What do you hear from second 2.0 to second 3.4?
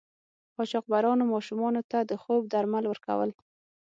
د خوب درمل ورکول.